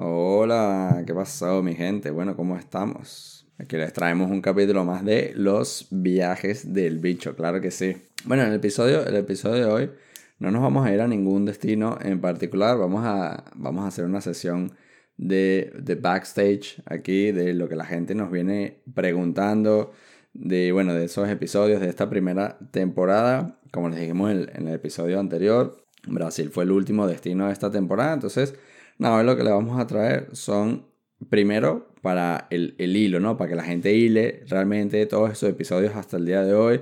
[0.00, 2.12] Hola, ¿qué pasó mi gente?
[2.12, 3.48] Bueno, ¿cómo estamos?
[3.58, 7.96] Aquí les traemos un capítulo más de los viajes del bicho, claro que sí.
[8.24, 9.90] Bueno, en el episodio, el episodio de hoy
[10.38, 14.04] no nos vamos a ir a ningún destino en particular, vamos a, vamos a hacer
[14.04, 14.70] una sesión
[15.16, 19.90] de, de backstage aquí, de lo que la gente nos viene preguntando,
[20.32, 23.58] de, bueno, de esos episodios de esta primera temporada.
[23.72, 25.76] Como les dijimos en, en el episodio anterior,
[26.06, 28.54] Brasil fue el último destino de esta temporada, entonces
[28.98, 30.86] no, lo que le vamos a traer son,
[31.30, 33.36] primero, para el, hilo, ¿no?
[33.36, 36.80] Para que la gente hile realmente todos estos episodios hasta el día de hoy,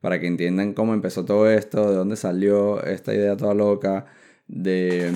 [0.00, 4.06] para que entiendan cómo empezó todo esto, de dónde salió esta idea toda loca,
[4.46, 5.12] de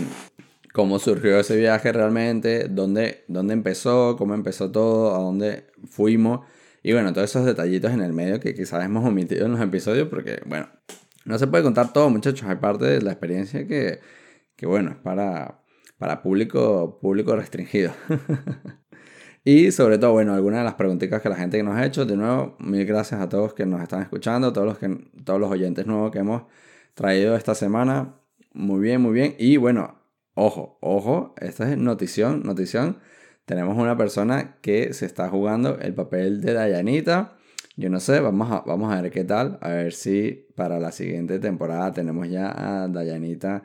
[0.73, 6.47] cómo surgió ese viaje realmente, dónde, dónde empezó, cómo empezó todo, a dónde fuimos.
[6.83, 10.09] Y bueno, todos esos detallitos en el medio que quizás hemos omitido en los episodios
[10.09, 10.69] porque, bueno,
[11.25, 12.49] no se puede contar todo, muchachos.
[12.49, 14.01] Hay parte de la experiencia que,
[14.57, 15.62] que bueno, es para,
[16.03, 17.93] para público, público restringido.
[19.45, 22.05] y sobre todo, bueno, algunas de las preguntitas que la gente nos ha hecho.
[22.05, 24.89] De nuevo, mil gracias a todos que nos están escuchando, todos los, que,
[25.23, 26.43] todos los oyentes nuevos que hemos
[26.95, 28.17] traído esta semana.
[28.53, 29.37] Muy bien, muy bien.
[29.39, 29.95] Y bueno,
[30.35, 32.99] ojo, ojo, esta es notición, notición.
[33.45, 37.37] Tenemos una persona que se está jugando el papel de Dayanita.
[37.77, 39.57] Yo no sé, vamos a, vamos a ver qué tal.
[39.61, 43.63] A ver si para la siguiente temporada tenemos ya a Dayanita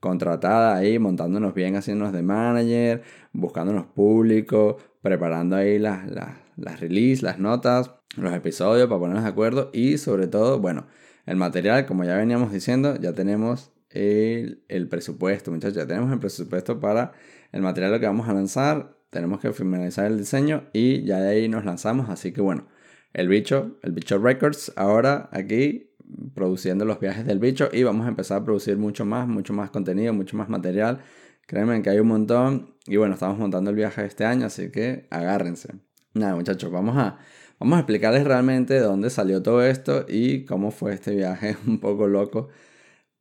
[0.00, 7.22] contratada ahí, montándonos bien, haciéndonos de manager, buscándonos público, preparando ahí las, las, las release,
[7.22, 10.86] las notas, los episodios para ponernos de acuerdo y sobre todo, bueno,
[11.26, 16.18] el material, como ya veníamos diciendo, ya tenemos el, el presupuesto, muchachos, ya tenemos el
[16.18, 17.12] presupuesto para
[17.52, 21.48] el material que vamos a lanzar, tenemos que finalizar el diseño y ya de ahí
[21.48, 22.66] nos lanzamos, así que bueno,
[23.12, 25.89] el bicho, el bicho records, ahora aquí
[26.34, 29.70] produciendo los viajes del bicho y vamos a empezar a producir mucho más, mucho más
[29.70, 31.00] contenido, mucho más material.
[31.46, 35.06] Créanme que hay un montón y bueno, estamos montando el viaje este año, así que
[35.10, 35.74] agárrense.
[36.14, 37.18] Nada, muchachos, vamos a,
[37.58, 41.80] vamos a explicarles realmente de dónde salió todo esto y cómo fue este viaje un
[41.80, 42.48] poco loco.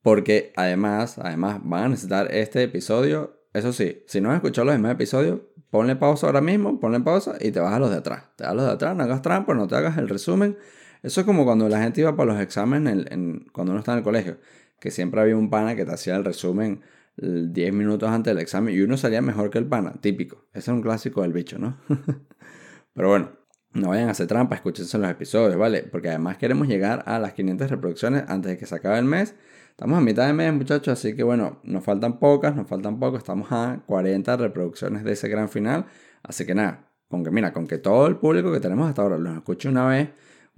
[0.02, 3.44] Porque además, además van a necesitar este episodio.
[3.54, 7.36] Eso sí, si no has escuchado los demás episodios, ponle pausa ahora mismo, ponle pausa
[7.40, 8.24] y te vas a los de atrás.
[8.36, 10.58] Te vas a los de atrás, no hagas trampa, no te hagas el resumen
[11.02, 14.00] eso es como cuando la gente iba para los exámenes en, cuando uno está en
[14.00, 14.38] el colegio,
[14.80, 16.82] que siempre había un pana que te hacía el resumen
[17.18, 20.46] 10 minutos antes del examen y uno salía mejor que el pana, típico.
[20.54, 21.78] Ese es un clásico del bicho, ¿no?
[22.94, 23.32] Pero bueno,
[23.74, 25.84] no vayan a hacer trampa, escúchense los episodios, ¿vale?
[25.84, 29.36] Porque además queremos llegar a las 500 reproducciones antes de que se acabe el mes.
[29.70, 33.20] Estamos a mitad de mes, muchachos, así que bueno, nos faltan pocas, nos faltan pocas.
[33.20, 35.86] Estamos a 40 reproducciones de ese gran final.
[36.24, 39.18] Así que nada, con que mira, con que todo el público que tenemos hasta ahora
[39.18, 40.10] los escuche una vez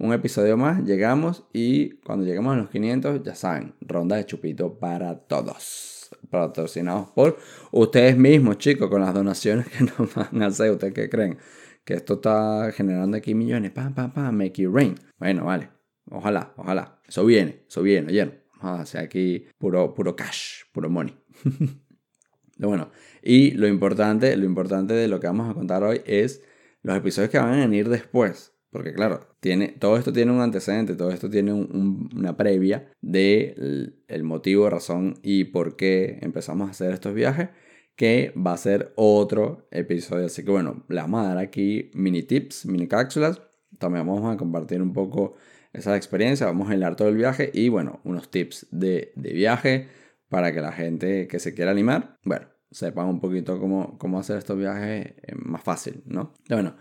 [0.02, 4.76] un episodio más, llegamos y cuando lleguemos a los 500, ya saben, ronda de chupito
[4.80, 6.10] para todos.
[6.28, 7.38] Patrocinados por
[7.70, 10.72] ustedes mismos, chicos, con las donaciones que nos van a hacer.
[10.72, 11.38] ¿Ustedes qué creen?
[11.84, 13.70] Que esto está generando aquí millones.
[13.70, 14.96] Pam, pam, pam, make it rain.
[15.20, 15.70] Bueno, vale.
[16.10, 17.00] Ojalá, ojalá.
[17.06, 18.34] Eso viene, eso viene, oyeron.
[18.60, 21.16] Vamos a hacer aquí puro, puro cash, puro money.
[22.58, 22.90] bueno,
[23.22, 26.42] y lo importante, lo importante de lo que vamos a contar hoy es
[26.82, 28.52] los episodios que van a venir después.
[28.72, 34.24] Porque claro, tiene, todo esto tiene un antecedente, todo esto tiene una previa de el,
[34.24, 37.50] motivo, razón y por qué empezamos a hacer estos viajes,
[37.96, 40.24] que va a ser otro episodio.
[40.24, 43.42] Así que bueno, le vamos a dar aquí mini tips, mini cápsulas.
[43.78, 45.34] También vamos a compartir un poco
[45.74, 49.88] esa experiencia, vamos a hilar todo el viaje y bueno, unos tips de, viaje
[50.30, 54.38] para que la gente que se quiera animar, bueno, sepan un poquito cómo, cómo hacer
[54.38, 56.32] estos viajes eh, más fácil, ¿no?
[56.48, 56.74] bueno,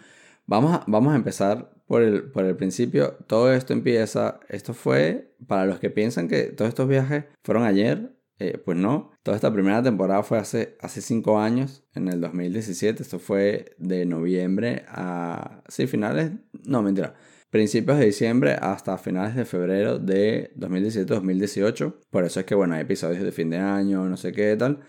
[0.45, 5.35] vamos a, vamos a empezar por el, por el principio, todo esto empieza, esto fue,
[5.45, 9.51] para los que piensan que todos estos viajes fueron ayer, eh, pues no, toda esta
[9.51, 15.63] primera temporada fue hace, hace cinco años, en el 2017, esto fue de noviembre a,
[15.67, 16.31] sí, finales,
[16.63, 17.13] no, mentira,
[17.49, 22.83] principios de diciembre hasta finales de febrero de 2017-2018, por eso es que, bueno, hay
[22.83, 24.79] episodios de fin de año, no sé qué tal,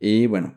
[0.00, 0.54] y bueno,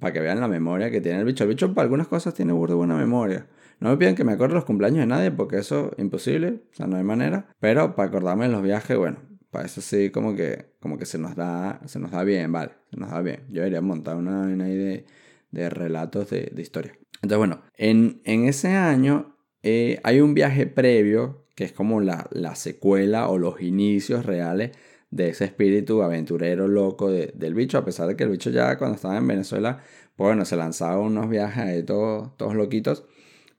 [0.00, 2.52] para que vean la memoria que tiene el bicho, el bicho para algunas cosas tiene
[2.52, 3.46] burda buena memoria,
[3.80, 6.74] no me piden que me acuerde los cumpleaños de nadie porque eso es imposible, o
[6.74, 7.48] sea, no hay manera.
[7.60, 9.18] Pero para acordarme de los viajes, bueno,
[9.50, 12.72] para eso sí como que, como que se nos da, se nos da bien, vale,
[12.90, 13.44] se nos da bien.
[13.48, 15.06] Yo debería montar una ahí de,
[15.50, 16.92] de relatos de, de, historia.
[17.22, 22.26] Entonces, bueno, en, en ese año eh, hay un viaje previo que es como la,
[22.30, 24.70] la, secuela o los inicios reales
[25.10, 28.94] de ese espíritu aventurero loco del bicho, a pesar de que el bicho ya cuando
[28.94, 29.82] estaba en Venezuela,
[30.16, 33.04] pues bueno, se lanzaba unos viajes ahí todos, todos loquitos.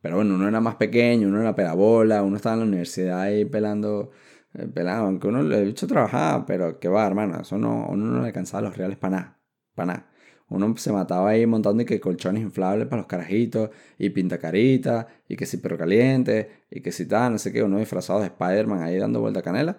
[0.01, 3.45] Pero bueno, uno era más pequeño, uno era pelabola, uno estaba en la universidad ahí
[3.45, 4.12] pelando,
[4.53, 8.21] eh, pelando, aunque uno le dicho trabajaba, pero qué va, hermano, eso no, uno no
[8.21, 9.39] le alcanzaba los reales para nada,
[9.75, 10.07] para nada.
[10.50, 15.07] uno se mataba ahí montando y que colchones inflables para los carajitos, y pinta carita,
[15.27, 18.27] y que si perro caliente, y que si tal, no sé qué, uno disfrazado de
[18.27, 19.77] Spider-Man ahí dando vuelta a canela.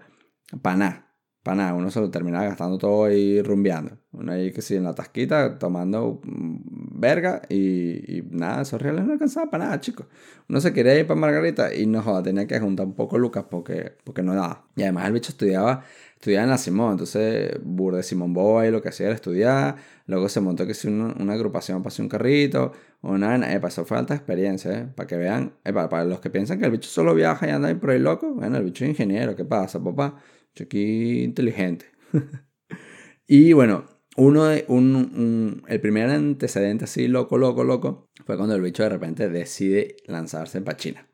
[0.62, 1.11] Para nada.
[1.42, 3.98] Para nada, uno se lo terminaba gastando todo ahí rumbeando.
[4.12, 9.12] Uno ahí que sí, en la tasquita, tomando mm, verga y, nada, esos reales no
[9.12, 10.06] alcanzaba para nada, chicos.
[10.48, 13.44] Uno se quería ir para Margarita y no joda, tenía que juntar un poco lucas
[13.50, 14.64] porque, porque no daba.
[14.76, 15.82] Y además el bicho estudiaba,
[16.14, 19.76] estudiaba en la Simón, entonces Burde Simón Boa y lo que hacía era estudiar.
[20.06, 22.72] Luego se montó que si una, una agrupación para hacer un carrito
[23.02, 24.86] nada, epa, eso fue alta experiencia, ¿eh?
[24.94, 27.68] Para que vean, epa, para los que piensan que el bicho solo viaja y anda
[27.68, 30.16] ahí por ahí loco, bueno, el bicho es ingeniero, ¿qué pasa, papá?
[30.60, 31.86] Aquí inteligente.
[33.26, 38.62] y bueno, uno de, un, el primer antecedente así loco, loco, loco, fue cuando el
[38.62, 41.08] bicho de repente decide lanzarse para China.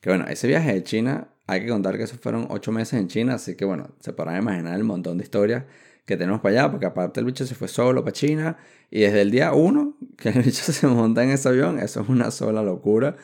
[0.00, 3.08] Que bueno, ese viaje de China, hay que contar que esos fueron ocho meses en
[3.08, 5.64] China, así que bueno, se podrán imaginar el montón de historias
[6.04, 8.58] que tenemos para allá, porque aparte el bicho se fue solo para China
[8.90, 12.08] y desde el día uno que el bicho se monta en ese avión, eso es
[12.08, 13.16] una sola locura.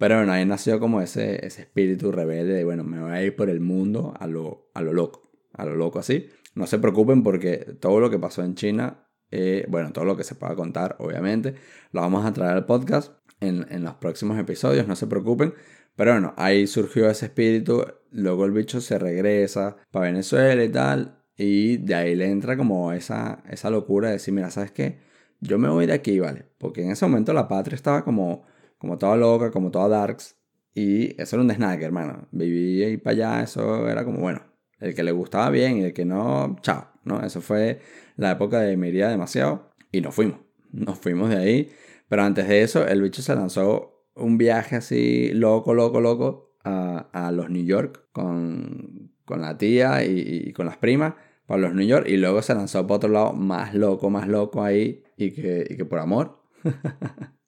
[0.00, 3.36] Pero bueno, ahí nació como ese, ese espíritu rebelde de, bueno, me voy a ir
[3.36, 6.30] por el mundo a lo, a lo loco, a lo loco así.
[6.54, 10.24] No se preocupen porque todo lo que pasó en China, eh, bueno, todo lo que
[10.24, 11.54] se pueda contar, obviamente,
[11.92, 15.52] lo vamos a traer al podcast en, en los próximos episodios, no se preocupen.
[15.96, 21.22] Pero bueno, ahí surgió ese espíritu, luego el bicho se regresa para Venezuela y tal,
[21.36, 25.00] y de ahí le entra como esa, esa locura de decir, mira, ¿sabes qué?
[25.40, 26.46] Yo me voy de aquí, ¿vale?
[26.56, 28.48] Porque en ese momento la patria estaba como
[28.80, 30.36] como toda loca, como toda darks.
[30.74, 32.28] Y eso era un desnaque, hermano.
[32.32, 34.42] Viví ahí para allá, eso era como, bueno,
[34.78, 37.20] el que le gustaba bien y el que no, chao, ¿no?
[37.22, 37.80] Eso fue
[38.16, 40.40] la época de me demasiado y nos fuimos.
[40.72, 41.70] Nos fuimos de ahí.
[42.08, 47.08] Pero antes de eso, el bicho se lanzó un viaje así loco, loco, loco a,
[47.12, 51.14] a los New York con, con la tía y, y, con las primas
[51.46, 52.06] para los New York.
[52.08, 55.76] Y luego se lanzó para otro lado más loco, más loco ahí y que, y
[55.76, 56.42] que por amor.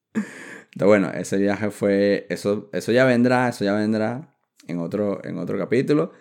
[0.74, 4.34] Entonces, bueno, ese viaje fue, eso, eso ya vendrá, eso ya vendrá
[4.66, 6.12] en otro, en otro capítulo.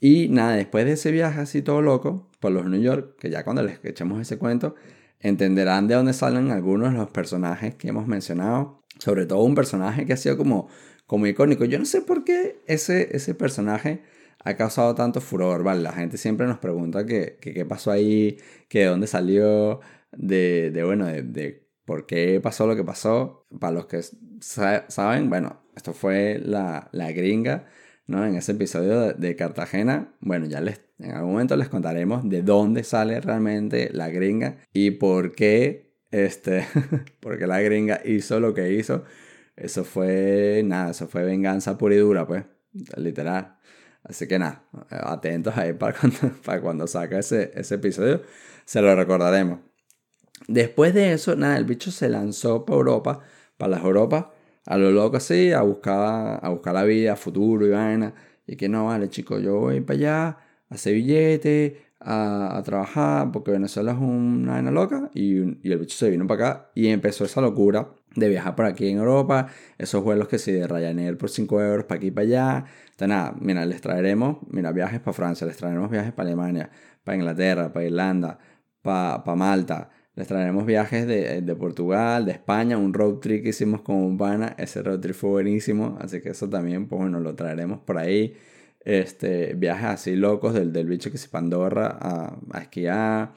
[0.00, 3.44] Y nada, después de ese viaje así todo loco por los New York, que ya
[3.44, 4.74] cuando les echemos ese cuento,
[5.20, 8.82] entenderán de dónde salen algunos de los personajes que hemos mencionado.
[8.98, 10.68] Sobre todo un personaje que ha sido como,
[11.06, 11.64] como icónico.
[11.64, 14.02] Yo no sé por qué ese, ese personaje
[14.42, 15.82] ha causado tanto furor, ¿vale?
[15.82, 19.80] La gente siempre nos pregunta qué que, pasó ahí, que de dónde salió,
[20.12, 23.48] de, de bueno, de por qué pasó lo que pasó.
[23.58, 24.00] Para los que
[24.38, 27.66] saben, bueno, esto fue la, la gringa,
[28.06, 28.24] ¿no?
[28.24, 30.14] En ese episodio de, Cartagena.
[30.20, 34.92] Bueno, ya les, en algún momento les contaremos de dónde sale realmente la gringa y
[34.92, 36.64] por qué, este,
[37.20, 39.02] porque la gringa hizo lo que hizo.
[39.56, 42.44] Eso fue, nada, eso fue venganza pura y dura, pues,
[42.98, 43.56] literal.
[44.04, 48.22] Así que nada, atentos ahí para cuando, para cuando saca ese, ese episodio,
[48.64, 49.69] se lo recordaremos.
[50.50, 53.20] Después de eso, nada, el bicho se lanzó para Europa,
[53.56, 54.26] para las Europas,
[54.66, 58.14] a lo loco así, a buscar, a buscar la vida, futuro y vaina.
[58.48, 60.26] Y que no, vale, chicos, yo voy para allá,
[60.68, 65.08] a hacer billetes, a, trabajar, porque Venezuela es una vaina loca.
[65.14, 68.64] Y, y, el bicho se vino para acá y empezó esa locura de viajar por
[68.66, 69.46] aquí en Europa,
[69.78, 72.64] esos vuelos que sí, de Ryanair por 5 euros para aquí y para allá.
[72.86, 76.70] Entonces, nada, mira, les traeremos, mira, viajes para Francia, les traeremos viajes para Alemania,
[77.04, 78.38] para Inglaterra, para Irlanda,
[78.82, 83.50] para, para Malta les traeremos viajes de, de, Portugal, de España, un road trip que
[83.50, 84.54] hicimos con Urbana.
[84.58, 88.36] Ese road trip fue buenísimo, así que eso también, pues bueno, lo traeremos por ahí.
[88.80, 93.34] Este, viajes así locos del, del bicho que se Pandorra a, a esquiar.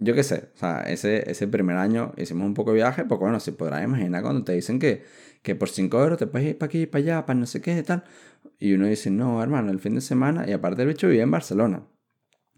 [0.00, 3.22] Yo qué sé, o sea, ese, ese primer año hicimos un poco de viaje, porque
[3.24, 5.04] bueno, si podrás imaginar cuando te dicen que,
[5.42, 7.82] que por 5 euros te puedes ir para aquí, para allá, para no sé qué
[7.82, 8.04] tal.
[8.58, 11.30] Y uno dice, no, hermano, el fin de semana, y aparte el bicho vive en
[11.30, 11.86] Barcelona.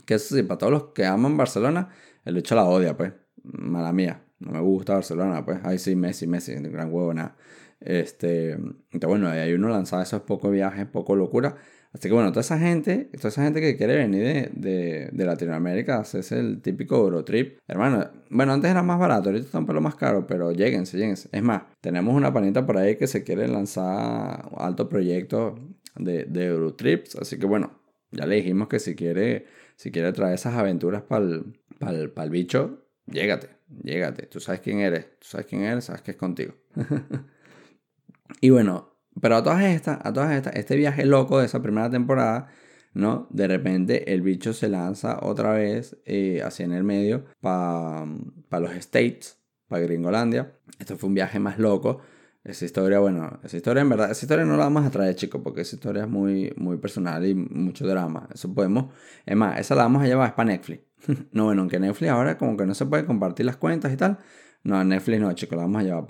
[0.07, 1.91] Que eso sí, para todos los que aman Barcelona,
[2.25, 3.13] el bicho la odia, pues
[3.45, 7.37] mala mía, no me gusta Barcelona, pues ahí sí, Messi, Messi, gran huevo, nada.
[7.81, 11.57] Este, entonces bueno, ahí uno lanzaba esos pocos viajes, poco locura.
[11.93, 15.25] Así que bueno, toda esa gente, toda esa gente que quiere venir de, de, de
[15.25, 17.59] Latinoamérica, es el típico Eurotrip.
[17.69, 21.29] Hermano, bueno, antes era más barato, ahorita está un poco más caro, pero lléguense, lléguense.
[21.31, 25.57] Es más, tenemos una panita por ahí que se quiere lanzar alto proyecto
[25.95, 27.15] de, de Eurotrips.
[27.17, 27.79] Así que bueno,
[28.11, 29.47] ya le dijimos que si quiere,
[29.77, 33.51] si quiere traer esas aventuras para el bicho, llégate,
[33.83, 34.27] llégate.
[34.27, 36.55] Tú sabes quién eres, tú sabes quién eres, sabes que es contigo.
[38.41, 41.91] y bueno, pero a todas estas, a todas estas, este viaje loco de esa primera
[41.91, 42.49] temporada,
[42.95, 43.27] ¿no?
[43.31, 48.07] De repente el bicho se lanza otra vez eh, hacia en el medio para
[48.49, 50.53] pa los States, para Gringolandia.
[50.79, 52.01] Esto fue un viaje más loco.
[52.45, 55.41] Esa historia, bueno, esa historia en verdad, esa historia no la vamos a traer, chicos,
[55.43, 58.29] porque esa historia es muy, muy personal y mucho drama.
[58.35, 58.93] Eso podemos,
[59.25, 60.83] es más, esa la vamos a llevar para Netflix.
[61.33, 64.19] no, bueno, aunque Netflix ahora como que no se puede compartir las cuentas y tal.
[64.63, 66.07] No, Netflix no, chicos, la vamos a llevar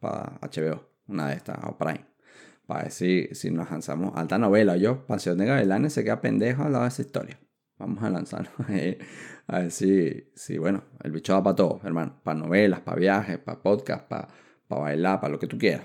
[0.00, 2.06] para HBO, una de estas, o Prime.
[2.66, 4.78] Para ver si, si nos lanzamos alta novela.
[4.78, 7.38] Yo, Pasión de Gavilanes, se queda pendejo al lado de esa historia.
[7.78, 8.54] Vamos a lanzarnos
[9.48, 12.20] a ver si, si, bueno, el bicho va para todo, hermano.
[12.22, 14.28] Para novelas, para viajes, para podcast, para,
[14.68, 15.84] para bailar, para lo que tú quieras.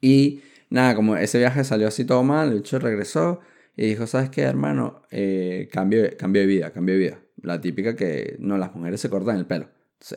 [0.00, 3.40] Y nada, como ese viaje salió así todo mal, el bicho regresó
[3.76, 5.02] y dijo, ¿sabes qué, hermano?
[5.10, 7.18] Eh, cambio, cambio de vida, cambio de vida.
[7.42, 9.68] La típica que, no, las mujeres se cortan el pelo.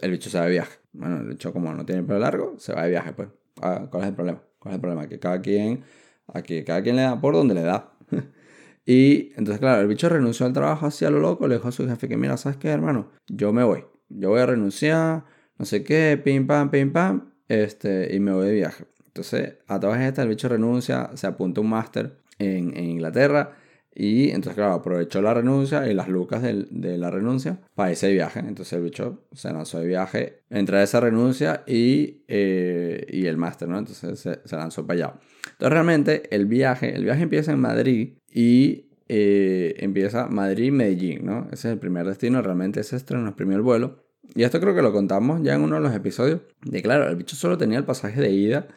[0.02, 0.78] el bicho se va de viaje.
[0.94, 3.30] Bueno, el bicho como no tiene pelo largo, se va de viaje, pues.
[3.62, 4.44] Ah, ¿Cuál es el problema?
[4.60, 5.08] ¿Cuál es el problema?
[5.08, 5.84] Que cada quien,
[6.28, 7.94] aquí, cada quien le da por donde le da.
[8.86, 11.72] y entonces, claro, el bicho renunció al trabajo así a lo loco, le dijo a
[11.72, 13.12] su jefe que, mira, ¿sabes qué, hermano?
[13.28, 13.86] Yo me voy.
[14.10, 15.26] Yo voy a renunciar,
[15.58, 18.86] no sé qué, pim, pam, pim, pam, este, y me voy de viaje.
[19.08, 23.58] Entonces, a todas estas, el bicho renuncia, se apunta un máster en, en Inglaterra
[24.00, 28.14] y entonces, claro, aprovechó la renuncia y las lucas de, de, la renuncia para ese
[28.14, 28.42] viaje.
[28.42, 33.68] Entonces el bicho se lanzó de viaje entre esa renuncia y, eh, y el máster,
[33.68, 33.80] ¿no?
[33.80, 35.20] Entonces se, se, lanzó para allá.
[35.46, 41.48] Entonces realmente el viaje, el viaje empieza en Madrid y eh, empieza Madrid-Medellín, ¿no?
[41.52, 44.04] Ese es el primer destino, realmente ese estreno, el primer vuelo.
[44.36, 46.42] Y esto creo que lo contamos ya en uno de los episodios.
[46.64, 48.68] De claro, el bicho solo tenía el pasaje de ida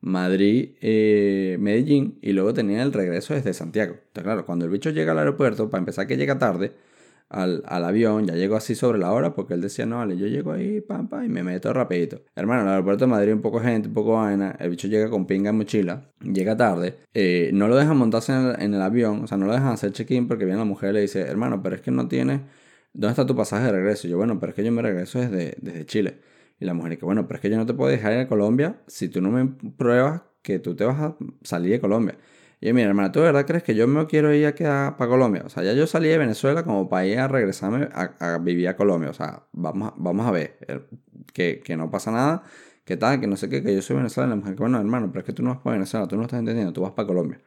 [0.00, 1.58] Madrid, eh,
[2.22, 3.94] y luego tenía el regreso desde Santiago.
[3.94, 6.72] Entonces, claro, cuando el bicho llega al aeropuerto, para empezar que llega tarde
[7.28, 10.26] al, al, avión, ya llegó así sobre la hora porque él decía, no, vale, yo
[10.26, 12.22] llego ahí, pam, pam, y me meto rapidito.
[12.34, 15.26] Hermano, el aeropuerto de Madrid un poco gente, un poco vaina, el bicho llega con
[15.26, 19.24] pinga en mochila, llega tarde, eh, no lo dejan montarse en el, en el, avión,
[19.24, 21.62] o sea, no lo dejan hacer check-in porque viene la mujer y le dice, hermano,
[21.62, 22.40] pero es que no tienes,
[22.92, 24.06] ¿dónde está tu pasaje de regreso?
[24.06, 26.20] Y yo, bueno, pero es que yo me regreso desde, desde Chile.
[26.58, 28.28] Y la mujer dice, bueno, pero es que yo no te puedo dejar ir a
[28.28, 32.18] Colombia si tú no me pruebas que tú te vas a salir de Colombia.
[32.60, 34.96] Y yo, mira, hermano, ¿tú de verdad crees que yo me quiero ir a quedar
[34.98, 35.42] para Colombia?
[35.46, 38.76] O sea, ya yo salí de Venezuela como para ir a regresarme a, vivir a
[38.76, 39.08] Colombia.
[39.10, 40.80] O sea, vamos a, vamos a ver eh,
[41.32, 42.42] que, que no pasa nada,
[42.84, 44.34] que tal, que no sé qué, que yo soy venezolana.
[44.34, 46.40] La mujer, bueno, hermano, pero es que tú no vas para Venezuela, tú no estás
[46.40, 47.40] entendiendo, tú vas para Colombia.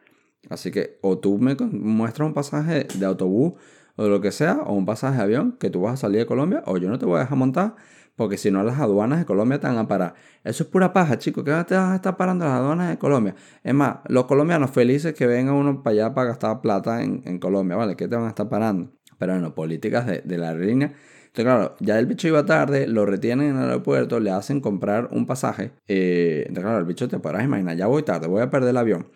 [0.50, 3.54] Así que o tú me muestras un pasaje de autobús
[3.96, 6.26] o lo que sea, o un pasaje de avión que tú vas a salir de
[6.26, 7.76] Colombia, o yo no te voy a dejar montar
[8.16, 10.14] porque si no las aduanas de Colombia te van a parar.
[10.44, 11.44] Eso es pura paja, chicos.
[11.44, 13.34] ¿Qué te vas a estar parando las aduanas de Colombia?
[13.62, 17.38] Es más, los colombianos felices que vengan uno para allá para gastar plata en, en
[17.38, 17.96] Colombia, ¿vale?
[17.96, 18.92] ¿Qué te van a estar parando?
[19.18, 20.92] Pero bueno, políticas de, de la aerolínea.
[21.26, 25.08] Entonces, claro, ya el bicho iba tarde, lo retienen en el aeropuerto, le hacen comprar
[25.10, 25.72] un pasaje.
[25.88, 28.76] Eh, entonces, claro, el bicho te podrás imaginar, ya voy tarde, voy a perder el
[28.76, 29.08] avión.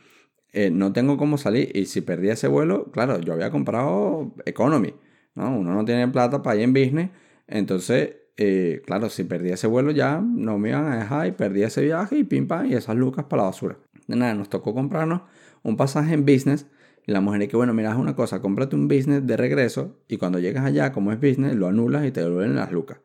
[0.53, 4.95] Eh, no tengo cómo salir y si perdí ese vuelo, claro, yo había comprado economy,
[5.35, 5.59] ¿no?
[5.59, 7.11] Uno no tiene plata para ir en business,
[7.47, 11.65] entonces eh, claro, si perdí ese vuelo ya no me iban a dejar y perdí
[11.65, 13.79] ese viaje y pim pam y esas lucas para la basura.
[14.07, 15.23] De nada, nos tocó comprarnos
[15.63, 16.67] un pasaje en business
[17.07, 19.99] y la mujer dice que bueno, mira, es una cosa, cómprate un business de regreso
[20.09, 22.99] y cuando llegas allá, como es business, lo anulas y te devuelven las lucas.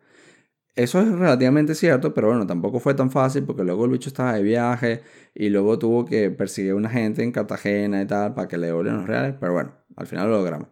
[0.75, 4.33] Eso es relativamente cierto, pero bueno, tampoco fue tan fácil porque luego el bicho estaba
[4.33, 5.01] de viaje
[5.35, 8.67] y luego tuvo que perseguir a una gente en Cartagena y tal para que le
[8.67, 10.69] devuelvan los reales, pero bueno, al final lo logramos.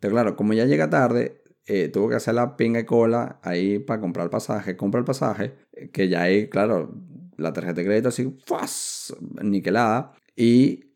[0.00, 3.78] Pero claro, como ya llega tarde, eh, tuvo que hacer la pinga y cola ahí
[3.78, 5.54] para comprar el pasaje, compra el pasaje,
[5.92, 6.94] que ya hay, claro,
[7.36, 9.14] la tarjeta de crédito así, ¡fuas!
[9.42, 10.92] niquelada, y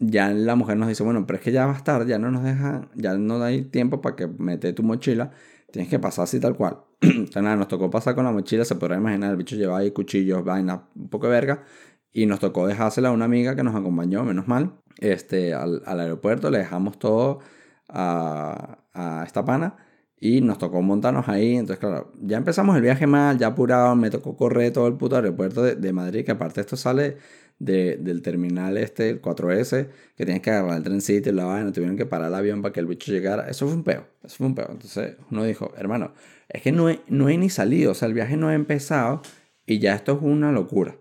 [0.00, 2.30] ya la mujer nos dice, bueno, pero es que ya va a estar, ya no
[2.30, 5.32] nos deja, ya no hay tiempo para que mete tu mochila,
[5.70, 6.78] tienes que pasar así tal cual.
[7.00, 9.90] Entonces nada, nos tocó pasar con la mochila, se podrá imaginar, el bicho llevaba ahí
[9.90, 11.64] cuchillos, vaina, un poco de verga,
[12.12, 16.50] y nos tocó dejársela a una amiga que nos acompañó, menos mal, este, al, aeropuerto,
[16.50, 17.40] le dejamos todo
[17.88, 18.78] a,
[19.26, 19.76] esta pana,
[20.20, 21.56] y nos tocó montarnos ahí.
[21.56, 23.94] Entonces, claro, ya empezamos el viaje mal, ya apurado.
[23.94, 27.18] Me tocó correr todo el puto aeropuerto de Madrid, que aparte esto sale
[27.58, 31.72] de, del terminal este, el 4S, que tienes que agarrar el trencito y la vaina.
[31.72, 33.48] Tuvieron que parar el avión para que el bicho llegara.
[33.48, 34.06] Eso fue un peo.
[34.22, 34.68] Eso fue un peo.
[34.70, 36.12] Entonces uno dijo, hermano,
[36.48, 37.92] es que no he, no he ni salido.
[37.92, 39.22] O sea, el viaje no ha empezado
[39.66, 40.96] y ya esto es una locura.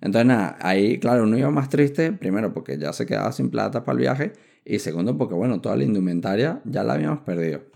[0.00, 2.12] Entonces, nada, ahí, claro, uno iba más triste.
[2.12, 4.32] Primero, porque ya se quedaba sin plata para el viaje.
[4.64, 7.71] Y segundo, porque, bueno, toda la indumentaria ya la habíamos perdido.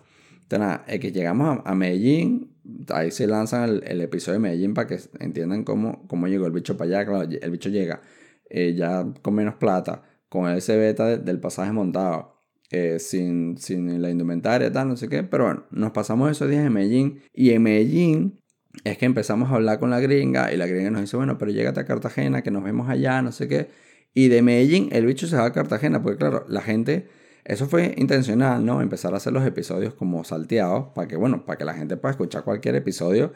[0.47, 2.55] Entonces, nada, es que llegamos a, Medellín,
[2.95, 6.77] ahí se lanzan el, episodio de Medellín para que entiendan cómo, cómo llegó el bicho
[6.77, 7.07] para allá.
[7.07, 8.01] Claro, el bicho llega
[8.49, 14.09] eh, ya con menos plata, con ese beta del pasaje montado, eh, sin, sin la
[14.09, 15.25] indumentaria, tal, no sé qué.
[15.25, 18.41] Pero bueno, nos pasamos esos días en Medellín y en Medellín
[18.85, 21.51] es que empezamos a hablar con la gringa y la gringa nos dice, bueno, pero
[21.51, 23.69] llégate a Cartagena, que nos vemos allá, no sé qué.
[24.15, 27.09] Y de Medellín el bicho se va a Cartagena, porque claro, la gente
[27.47, 28.81] eso fue intencional, ¿no?
[28.83, 32.13] Empezar a hacer los episodios como salteados para que, bueno, para que la gente pueda
[32.13, 33.33] escuchar cualquier episodio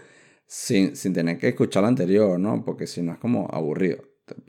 [0.46, 2.64] sin, sin tener que escuchar el anterior, ¿no?
[2.64, 4.02] Porque si no es como aburrido.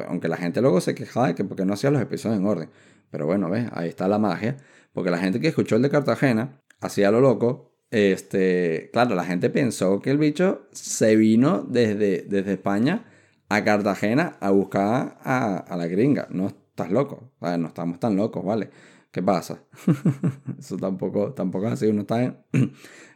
[0.08, 2.70] Aunque la gente luego se quejaba de que porque no hacía los episodios en orden.
[3.10, 4.58] Pero bueno, ves, ahí está la magia.
[4.94, 9.50] Porque la gente que escuchó el de Cartagena hacía lo loco este, claro, la gente
[9.50, 13.06] pensó que el bicho se vino desde, desde España
[13.50, 16.28] a Cartagena a buscar a, a la gringa.
[16.32, 18.70] No estás loco, no estamos tan locos, ¿vale?
[19.12, 19.64] ¿Qué pasa?
[20.60, 21.88] Eso tampoco, tampoco es así.
[21.88, 22.38] Uno está en,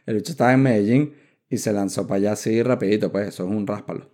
[0.06, 1.14] el bicho estaba en Medellín
[1.48, 4.10] y se lanzó para allá así rapidito, pues eso es un ráspalo.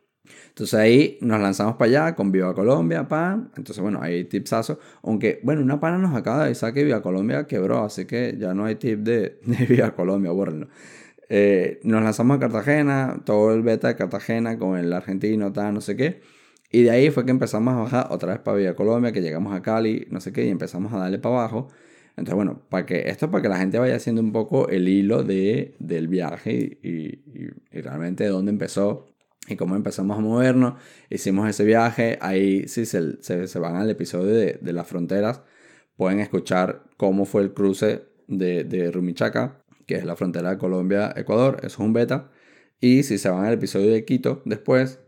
[0.49, 3.51] Entonces ahí nos lanzamos para allá con Viva Colombia, pan.
[3.57, 4.79] Entonces, bueno, hay tipsazo.
[5.03, 8.55] Aunque, bueno, una pana nos acaba de avisar que Viva Colombia quebró, así que ya
[8.55, 10.69] no hay tip de, de Viva Colombia, bórrenlo.
[11.29, 15.81] Eh, nos lanzamos a Cartagena, todo el beta de Cartagena con el argentino, tal, no
[15.81, 16.21] sé qué.
[16.73, 19.55] Y de ahí fue que empezamos a bajar otra vez para Viva Colombia, que llegamos
[19.55, 21.69] a Cali, no sé qué, y empezamos a darle para abajo.
[22.17, 24.89] Entonces, bueno, para que, esto es para que la gente vaya haciendo un poco el
[24.89, 27.21] hilo de, del viaje y,
[27.73, 29.07] realmente de dónde empezó
[29.49, 30.75] y cómo empezamos a movernos.
[31.11, 32.19] Hicimos ese viaje.
[32.23, 35.43] Ahí, si se, se, van al episodio de, de, las fronteras,
[35.97, 41.57] pueden escuchar cómo fue el cruce de, de Rumichaca, que es la frontera de Colombia-Ecuador.
[41.59, 42.31] Eso es un beta.
[42.81, 45.02] Y si se van al episodio de Quito después,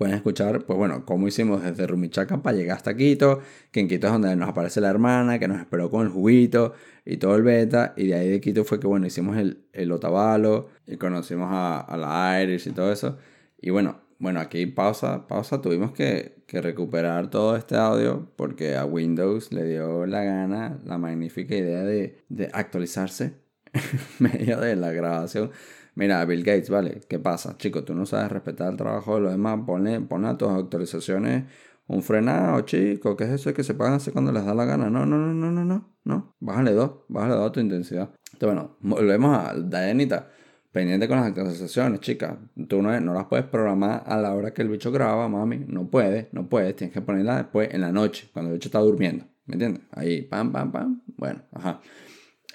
[0.00, 3.40] pueden escuchar, pues bueno, cómo hicimos desde Rumichaca para llegar hasta Quito,
[3.70, 6.72] que en Quito es donde nos aparece la hermana, que nos esperó con el juguito
[7.04, 9.92] y todo el beta, y de ahí de Quito fue que, bueno, hicimos el, el
[9.92, 13.18] Otavalo y conocimos a, a la Irish y todo eso.
[13.60, 18.86] Y bueno, bueno, aquí pausa, pausa, tuvimos que, que recuperar todo este audio porque a
[18.86, 23.34] Windows le dio la gana, la magnífica idea de, de actualizarse
[23.74, 23.82] en
[24.18, 25.50] medio de la grabación
[25.94, 27.56] Mira, Bill Gates, vale, ¿qué pasa?
[27.58, 31.44] Chico, tú no sabes respetar el trabajo de los demás, ponle, ponle a tus actualizaciones
[31.90, 34.88] un frenado, chico, ¿qué es eso que se pagan así cuando les da la gana?
[34.88, 38.10] No, no, no, no, no, no, no, bájale dos, bájale dos a tu intensidad.
[38.32, 40.30] Entonces, bueno, volvemos a Dayanita,
[40.70, 44.62] pendiente con las actualizaciones, chicas, tú no, no las puedes programar a la hora que
[44.62, 48.30] el bicho graba, mami, no puedes, no puedes, tienes que ponerla después en la noche,
[48.32, 49.82] cuando el bicho está durmiendo, ¿me entiendes?
[49.90, 51.80] Ahí, pam, pam, pam, bueno, ajá.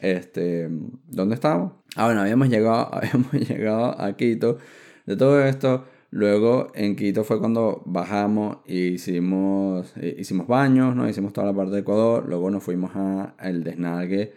[0.02, 0.70] Este,
[1.08, 1.74] ¿dónde estábamos?
[1.96, 4.58] Ah, bueno, habíamos llegado, habíamos llegado a Quito.
[5.06, 11.08] De todo esto, luego en Quito fue cuando bajamos y hicimos, eh, hicimos baños, ¿no?
[11.08, 12.26] Hicimos toda la parte de Ecuador.
[12.28, 14.34] Luego nos fuimos al desnalgue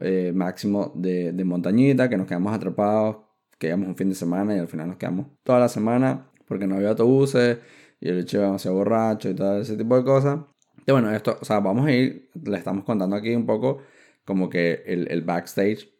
[0.00, 3.16] eh, máximo de, de montañita, que nos quedamos atrapados.
[3.58, 6.76] Quedamos un fin de semana y al final nos quedamos toda la semana porque no
[6.76, 7.58] había autobuses
[8.00, 10.40] y el hecho demasiado borracho y todo ese tipo de cosas.
[10.86, 13.82] Y bueno, esto, o sea, vamos a ir, le estamos contando aquí un poco
[14.24, 15.90] como que el, el backstage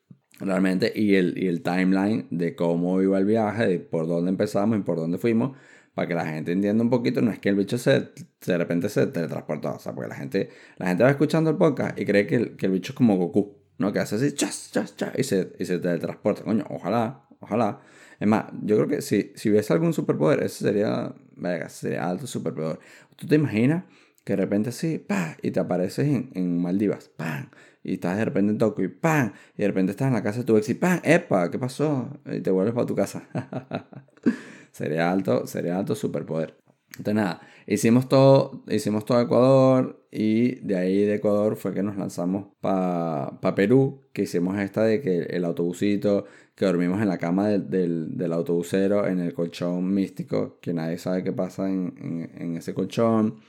[0.40, 4.78] realmente y el, y el timeline de cómo iba el viaje, de por dónde empezamos
[4.78, 5.56] y por dónde fuimos,
[5.94, 8.10] para que la gente entienda un poquito, no es que el bicho se,
[8.46, 11.98] de repente se teletransportó, o sea, porque la gente, la gente va escuchando el podcast
[11.98, 13.92] y cree que el, que el bicho es como Goku, ¿no?
[13.92, 17.80] Que hace así, chas, chas, chas, y se, y se teletransporta, coño, ojalá, ojalá.
[18.18, 22.26] Es más, yo creo que si, si hubiese algún superpoder, ese sería, venga, sería alto
[22.26, 22.78] superpoder.
[23.16, 23.84] ¿Tú te imaginas
[24.24, 27.50] que de repente así, pa, y te apareces en, en Maldivas, ¡pam!
[27.82, 29.32] Y estás de repente en Tokio y ¡pam!
[29.56, 31.00] Y de repente estás en la casa de tu ex y ¡pam!
[31.02, 31.50] ¡Epa!
[31.50, 32.10] ¿Qué pasó?
[32.26, 33.28] Y te vuelves para tu casa.
[34.72, 36.56] sería alto, sería alto superpoder.
[36.98, 41.96] Entonces nada, hicimos todo, hicimos todo Ecuador y de ahí de Ecuador fue que nos
[41.96, 47.16] lanzamos para pa Perú, que hicimos esta de que el autobusito, que dormimos en la
[47.16, 52.42] cama del, del, autobusero, en el colchón místico, que nadie sabe qué pasa en, en,
[52.42, 53.40] en ese colchón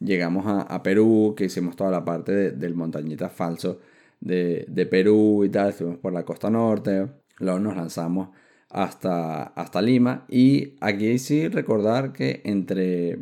[0.00, 3.80] llegamos a, Perú, que hicimos toda la parte de, del montañita falso
[4.20, 7.08] de, de, Perú y tal, fuimos por la costa norte,
[7.38, 8.30] luego nos lanzamos
[8.70, 10.24] hasta, hasta Lima.
[10.28, 13.18] Y aquí sí recordar que entre,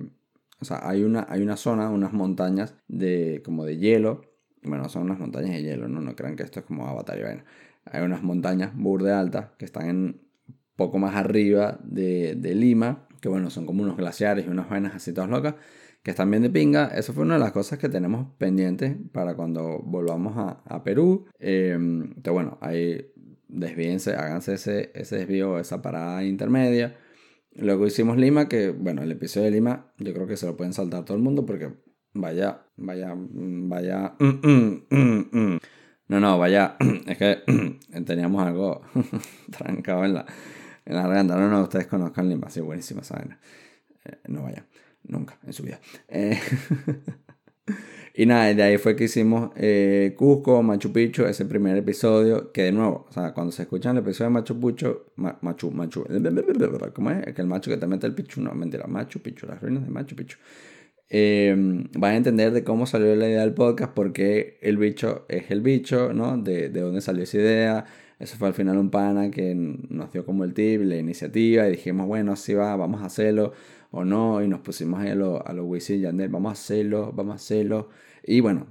[0.61, 4.23] o sea, hay una, hay una zona, unas montañas de, como de hielo,
[4.63, 7.23] bueno, son unas montañas de hielo, no, no crean que esto es como Avatar y
[7.23, 7.45] vaina.
[7.85, 10.21] Hay unas montañas burde altas que están en
[10.77, 14.95] poco más arriba de, de Lima, que bueno, son como unos glaciares y unas vainas
[14.95, 15.55] así todas locas
[16.03, 16.89] que están bien de pinga.
[16.89, 21.27] Eso fue una de las cosas que tenemos pendientes para cuando volvamos a, a Perú.
[21.39, 23.13] Eh, entonces, bueno, ahí
[23.49, 26.97] desvíense, háganse ese, ese desvío, esa parada intermedia.
[27.53, 30.73] Luego hicimos Lima, que bueno, el episodio de Lima yo creo que se lo pueden
[30.73, 31.73] saltar todo el mundo porque
[32.15, 34.15] vaya, vaya, vaya...
[36.09, 37.43] No, no, vaya, es que
[38.07, 38.81] teníamos algo
[39.51, 40.27] trancado en la,
[40.87, 41.37] en la garganta.
[41.37, 43.23] No, no, ustedes conozcan Lima, sí, buenísima esa
[44.05, 44.67] eh, no vaya.
[45.09, 45.81] Nunca en su vida.
[46.09, 46.39] Eh,
[48.15, 52.65] y nada, de ahí fue que hicimos eh, Cusco, Machu Picchu, ese primer episodio, que
[52.65, 56.05] de nuevo, o sea, cuando se escuchan el episodio de Machu Picchu, Machu, Machu,
[56.95, 57.35] ¿cómo es?
[57.35, 59.91] Que el macho que te mete el Pichu, no, mentira, Machu Picchu, las ruinas de
[59.91, 60.37] Machu Picchu.
[61.11, 61.57] Eh,
[62.03, 66.13] a entender de cómo salió la idea del podcast, porque el bicho es el bicho,
[66.13, 66.37] ¿no?
[66.37, 67.85] De, de dónde salió esa idea.
[68.19, 71.71] Eso fue al final un pana que nos dio como el tip, la iniciativa, y
[71.71, 73.53] dijimos, bueno, así va, vamos a hacerlo
[73.91, 77.13] o no, y nos pusimos a los a lo Wisin y Yandel, vamos a hacerlo,
[77.15, 77.89] vamos a hacerlo.
[78.23, 78.67] Y bueno,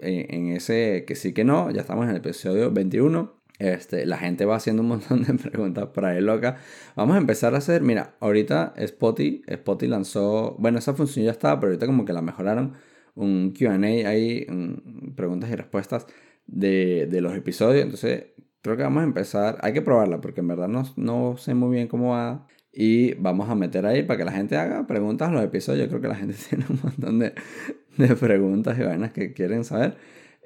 [0.00, 3.38] en, ese que sí que no, ya estamos en el episodio 21.
[3.58, 6.58] Este, la gente va haciendo un montón de preguntas por ahí loca.
[6.94, 11.58] Vamos a empezar a hacer, mira, ahorita Spotify, Spotify lanzó, bueno, esa función ya estaba,
[11.58, 12.74] pero ahorita como que la mejoraron,
[13.14, 13.74] un QA
[14.08, 14.46] ahí,
[15.16, 16.06] preguntas y respuestas
[16.46, 17.84] de, de, los episodios.
[17.84, 18.26] Entonces,
[18.62, 21.74] creo que vamos a empezar, hay que probarla porque en verdad no, no sé muy
[21.74, 22.46] bien cómo va.
[22.80, 25.86] Y vamos a meter ahí para que la gente haga preguntas a los episodios.
[25.86, 27.32] Yo creo que la gente tiene un montón de,
[27.96, 29.96] de preguntas y vainas que quieren saber.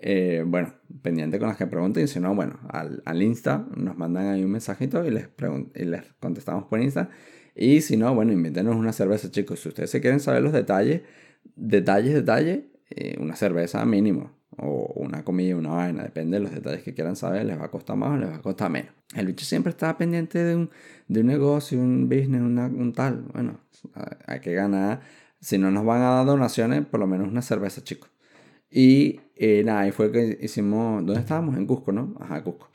[0.00, 4.28] Eh, bueno, pendiente con las que pregunten, si no, bueno, al, al, Insta nos mandan
[4.28, 5.28] ahí un mensajito y les,
[5.74, 7.10] y les contestamos por Insta.
[7.54, 9.60] Y si no, bueno, invítenos una cerveza, chicos.
[9.60, 11.02] Si ustedes se quieren saber los detalles,
[11.54, 14.30] detalles, detalles, eh, una cerveza mínimo.
[14.58, 17.70] O una comida, una vaina, depende de los detalles que quieran saber, les va a
[17.70, 18.92] costar más o les va a costar menos.
[19.14, 20.70] El bicho siempre está pendiente de un,
[21.08, 23.22] de un negocio, un business, un tal.
[23.32, 23.60] Bueno,
[24.26, 25.00] hay que ganar.
[25.40, 28.10] Si no nos van a dar donaciones, por lo menos una cerveza, chicos.
[28.70, 31.04] Y eh, nada, ahí fue que hicimos.
[31.04, 31.56] ¿Dónde estábamos?
[31.56, 32.14] En Cusco, ¿no?
[32.20, 32.70] Ajá, Cusco.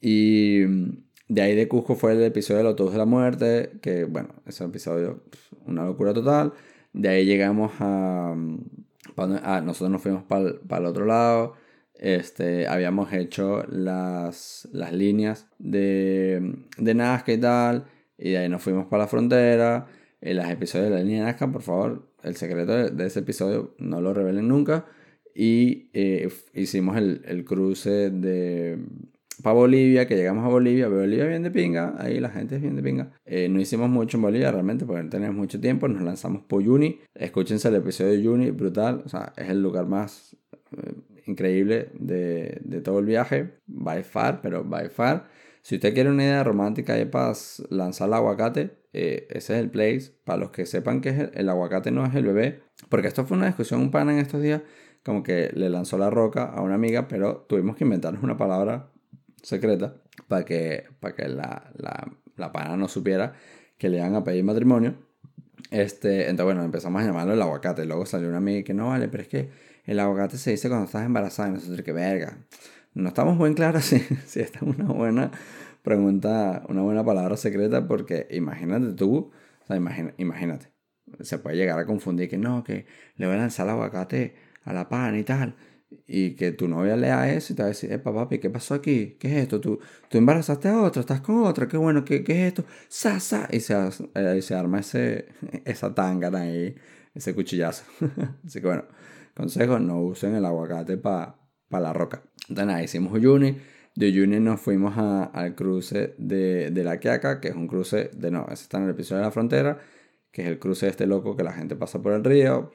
[0.00, 4.04] Y mm, de ahí de Cusco fue el episodio del autobús de la muerte, que
[4.04, 5.24] bueno, ese episodio,
[5.66, 6.52] una locura total.
[6.92, 8.34] De ahí llegamos a.
[9.16, 11.54] Mm, a nosotros nos fuimos para el otro lado.
[11.94, 17.84] Este, habíamos hecho las, las líneas de, de Nazca y tal.
[18.16, 19.86] Y de ahí nos fuimos para la frontera.
[20.20, 23.20] En los episodios de la línea de Nazca, por favor, el secreto de, de ese
[23.20, 24.86] episodio no lo revelen nunca.
[25.34, 28.78] Y eh, hicimos el, el, cruce de
[29.42, 32.76] para Bolivia, que llegamos a Bolivia, Bolivia bien de pinga, ahí la gente es bien
[32.76, 33.12] de pinga.
[33.24, 36.64] Eh, no hicimos mucho en Bolivia realmente porque no tenemos mucho tiempo, nos lanzamos por
[36.64, 40.36] Juni, escúchense el episodio de Juni, brutal, o sea, es el lugar más
[40.76, 40.92] eh,
[41.26, 45.28] increíble de, de, todo el viaje, by far, pero by far.
[45.62, 47.32] Si usted quiere una idea romántica y para
[47.68, 50.12] lanzar el aguacate, ese es el place.
[50.24, 53.36] Para los que sepan que el, el aguacate no es el bebé, porque esto fue
[53.36, 54.62] una discusión un pana en estos días
[55.04, 58.90] como que le lanzó la roca a una amiga, pero tuvimos que inventarnos una palabra
[59.42, 59.94] secreta
[60.28, 63.34] para que, para que la, la, la pana no supiera
[63.78, 64.94] que le iban a pedir matrimonio.
[65.70, 67.84] Este, entonces, bueno, empezamos a llamarlo el aguacate.
[67.84, 69.50] Luego salió una amiga que no vale, pero es que
[69.84, 71.48] el aguacate se dice cuando estás embarazada.
[71.48, 72.38] Y nosotros, que verga.
[72.94, 75.30] No estamos muy claros si, si esta es una buena
[75.82, 79.30] pregunta, una buena palabra secreta, porque imagínate tú,
[79.62, 80.72] o sea, imagínate,
[81.20, 84.72] se puede llegar a confundir que no, que le voy a lanzar el aguacate a
[84.72, 85.56] la pan y tal.
[86.06, 88.74] Y que tu novia lea eso y te va a decir, epa papi, ¿qué pasó
[88.74, 89.16] aquí?
[89.18, 89.60] ¿Qué es esto?
[89.60, 91.00] ¿Tú, tú embarazaste a otro?
[91.00, 91.66] ¿Estás con otra?
[91.66, 92.64] Qué bueno, ¿qué, qué es esto?
[92.88, 93.48] ¡Sa, sa!
[93.50, 93.74] Y se,
[94.14, 95.26] eh, se arma ese,
[95.64, 96.76] esa tanga ahí,
[97.14, 97.84] ese cuchillazo.
[98.46, 98.84] Así que bueno,
[99.34, 101.36] consejo, no usen el aguacate para
[101.68, 102.22] pa la roca.
[102.48, 103.56] Entonces nada, hicimos Uyuni.
[103.96, 108.10] De Uyuni nos fuimos a, al cruce de, de la Quiaca, que es un cruce
[108.14, 109.78] de, no, ese está en el episodio de la frontera,
[110.30, 112.70] que es el cruce de este loco que la gente pasa por el río,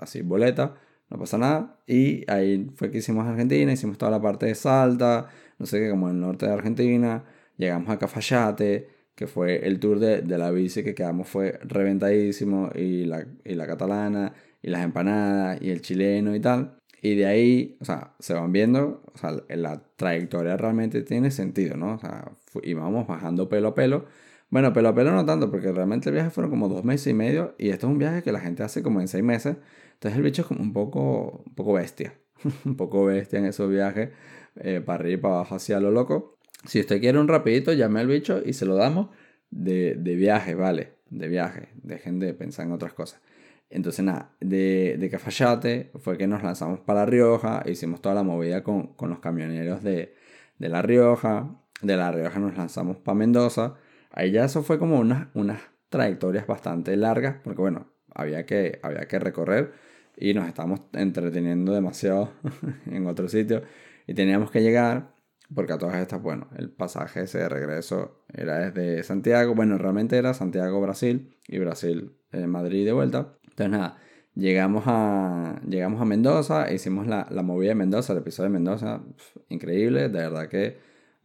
[0.00, 0.76] así boleta
[1.10, 1.78] no pasa nada.
[1.86, 5.90] Y ahí fue que hicimos Argentina, hicimos toda la parte de Salta, no sé qué,
[5.90, 7.24] como el norte de Argentina.
[7.56, 12.70] Llegamos a Cafayate, que fue el tour de, de la bici que quedamos fue reventadísimo,
[12.74, 16.78] y la, y la catalana, y las empanadas, y el chileno y tal.
[17.02, 21.76] Y de ahí, o sea, se van viendo, o sea, la trayectoria realmente tiene sentido,
[21.76, 21.94] ¿no?
[21.94, 24.06] O sea, íbamos bajando pelo a pelo.
[24.50, 27.14] Bueno, pelo a pelo no tanto, porque realmente el viaje fueron como dos meses y
[27.14, 29.56] medio, y esto es un viaje que la gente hace como en seis meses.
[29.98, 32.14] Entonces el bicho es como un poco, un poco bestia.
[32.64, 34.10] un poco bestia en esos viajes.
[34.60, 36.38] Eh, para arriba y para abajo hacia lo loco.
[36.64, 39.08] Si usted quiere un rapidito, llame al bicho y se lo damos
[39.50, 40.94] de, de viaje, ¿vale?
[41.10, 41.70] De viaje.
[41.82, 43.20] Dejen de pensar en otras cosas.
[43.70, 48.22] Entonces, nada, de, de Cafayate fue que nos lanzamos para La Rioja, hicimos toda la
[48.22, 50.14] movida con, con los camioneros de,
[50.58, 51.50] de, La Rioja,
[51.82, 53.74] de La Rioja nos lanzamos para Mendoza,
[54.10, 59.06] ahí ya eso fue como unas, unas trayectorias bastante largas, porque bueno, había que, había
[59.06, 59.72] que recorrer,
[60.20, 62.32] y nos estábamos entreteniendo demasiado
[62.86, 63.62] en otro sitio
[64.06, 65.14] y teníamos que llegar
[65.54, 70.18] porque a todas estas, bueno, el pasaje ese de regreso era desde Santiago, bueno, realmente
[70.18, 73.38] era Santiago, Brasil y Brasil, eh, Madrid de vuelta.
[73.44, 73.98] Entonces nada,
[74.34, 79.02] llegamos a, llegamos a Mendoza, hicimos la, la movida de Mendoza, el episodio de Mendoza,
[79.48, 80.78] increíble, de verdad que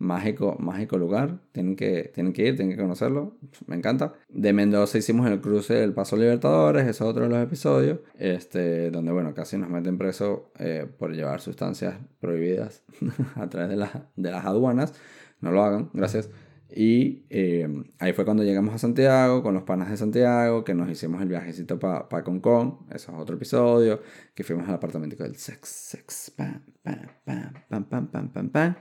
[0.04, 1.39] mágico, mágico lugar.
[1.52, 3.38] Tienen que, tienen que ir, tienen que conocerlo.
[3.66, 4.13] Me encanta.
[4.30, 8.92] De Mendoza hicimos el cruce del Paso Libertadores, ese es otro de los episodios, este,
[8.92, 12.84] donde bueno, casi nos meten preso eh, por llevar sustancias prohibidas
[13.36, 14.94] a través de, de las aduanas.
[15.42, 16.30] No lo hagan, gracias.
[16.76, 17.68] Y eh,
[18.00, 21.28] ahí fue cuando llegamos a Santiago, con los panas de Santiago, que nos hicimos el
[21.28, 24.02] viajecito para pa Concón, eso es otro episodio,
[24.34, 28.76] que fuimos al apartamento del sex, sex, pam, pam, pam, pam, pam, pam, pam, pam.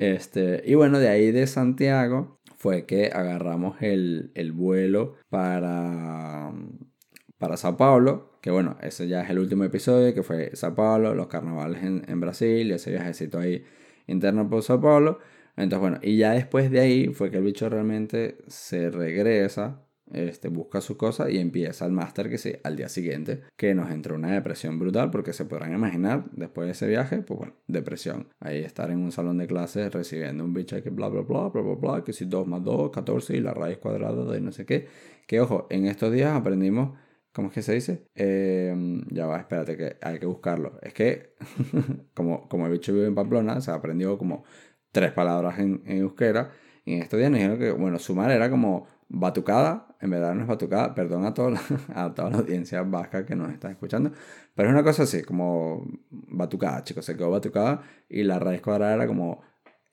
[0.00, 6.54] Este, y bueno, de ahí de Santiago fue que agarramos el, el vuelo para,
[7.36, 11.14] para Sao Paulo, que bueno, ese ya es el último episodio, que fue Sao Paulo,
[11.14, 13.62] los carnavales en, en Brasil y ese viajecito ahí
[14.06, 15.18] interno por Sao Paulo.
[15.54, 20.48] Entonces, bueno, y ya después de ahí fue que el bicho realmente se regresa este,
[20.48, 24.14] busca su cosa y empieza el máster que sí, al día siguiente, que nos entró
[24.14, 28.28] una depresión brutal, porque se podrán imaginar, después de ese viaje, pues bueno, depresión.
[28.40, 31.62] Ahí estar en un salón de clases recibiendo un bicho que bla, bla, bla, bla,
[31.62, 34.66] bla, bla, que si 2 más 2, 14 y la raíz cuadrada de no sé
[34.66, 34.88] qué.
[35.26, 36.98] Que ojo, en estos días aprendimos,
[37.32, 38.04] ¿cómo es que se dice?
[38.14, 40.78] Em, ya va, espérate, que hay que buscarlo.
[40.82, 41.34] Es que,
[42.14, 44.44] como, como el bicho vive en Pamplona, se aprendió como
[44.92, 46.50] tres palabras en, en euskera.
[46.84, 50.42] Y en estos días nos dijeron que, bueno, sumar era como batucada, en verdad no
[50.42, 51.60] es batucada, perdón a toda la,
[51.94, 54.12] a toda la audiencia vasca que nos está escuchando,
[54.54, 58.94] pero es una cosa así, como batucada, chicos, se quedó batucada y la raíz cuadrada
[58.94, 59.42] era como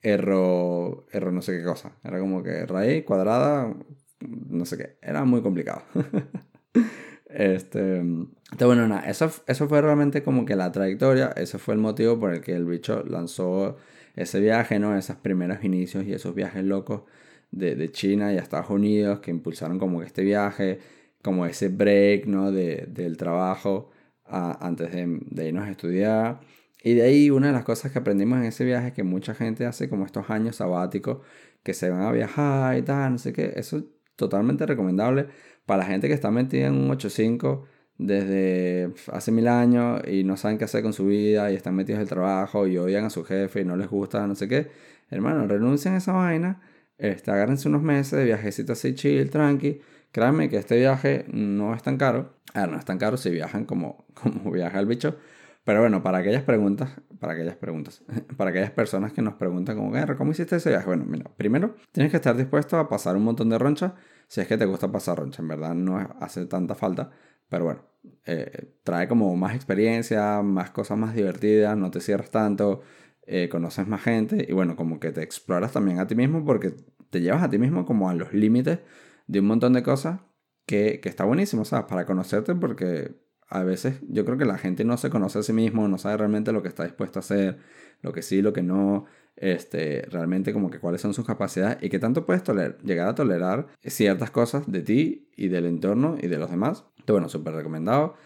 [0.00, 3.74] erro, erro no sé qué cosa, era como que raíz cuadrada,
[4.20, 5.82] no sé qué, era muy complicado.
[7.28, 11.80] este, entonces, bueno, nada, eso, eso fue realmente como que la trayectoria, ese fue el
[11.80, 13.78] motivo por el que el bicho lanzó
[14.14, 14.96] ese viaje, ¿no?
[14.96, 17.02] Esos primeros inicios y esos viajes locos
[17.50, 20.78] de, de, China y a Estados Unidos que impulsaron como este viaje,
[21.22, 22.52] como ese break, ¿no?
[22.52, 23.90] De, del trabajo
[24.26, 26.40] antes de, de, irnos a estudiar.
[26.82, 29.34] Y de ahí una de las cosas que aprendimos en ese viaje es que mucha
[29.34, 31.18] gente hace como estos años sabáticos
[31.62, 33.52] que se van a viajar y tal, no sé qué.
[33.56, 33.84] Eso es
[34.16, 35.26] totalmente recomendable
[35.66, 37.64] para la gente que está metida en un 8.5
[37.98, 41.98] desde hace mil años y no saben qué hacer con su vida y están metidos
[41.98, 44.68] en el trabajo y odian a su jefe y no les gusta, no sé qué.
[45.10, 46.60] Hermano, renuncien a esa vaina
[46.98, 49.80] este, agárrense unos meses de viajecito así chill, tranqui.
[50.12, 52.34] Créanme que este viaje no es tan caro.
[52.54, 55.16] A ver, no es tan caro si viajan como, como viaja el bicho.
[55.64, 58.02] Pero bueno, para aquellas preguntas, para aquellas preguntas,
[58.36, 60.86] para aquellas personas que nos preguntan como, ¿cómo hiciste ese viaje?
[60.86, 63.94] Bueno, mira, primero tienes que estar dispuesto a pasar un montón de roncha
[64.28, 65.42] si es que te gusta pasar roncha.
[65.42, 67.10] En verdad no hace tanta falta,
[67.48, 67.82] pero bueno,
[68.24, 72.80] eh, trae como más experiencia, más cosas más divertidas, no te cierras tanto,
[73.28, 76.72] eh, conoces más gente y bueno, como que te exploras también a ti mismo porque
[77.10, 78.80] te llevas a ti mismo como a los límites
[79.26, 80.20] de un montón de cosas
[80.66, 81.86] que, que está buenísimo, ¿sabes?
[81.86, 83.16] Para conocerte porque
[83.48, 86.18] a veces yo creo que la gente no se conoce a sí mismo, no sabe
[86.18, 87.58] realmente lo que está dispuesto a hacer,
[88.02, 91.88] lo que sí, lo que no, este, realmente como que cuáles son sus capacidades y
[91.88, 96.26] qué tanto puedes toler llegar a tolerar ciertas cosas de ti y del entorno y
[96.26, 96.84] de los demás.
[96.90, 98.16] Entonces, bueno, súper recomendado.